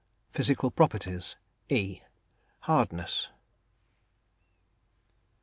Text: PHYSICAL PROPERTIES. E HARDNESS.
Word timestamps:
PHYSICAL 0.31 0.71
PROPERTIES. 0.71 1.35
E 1.69 2.01
HARDNESS. 2.61 3.27